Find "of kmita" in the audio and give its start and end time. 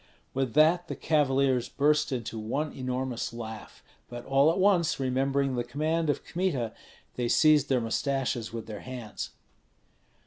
6.09-6.73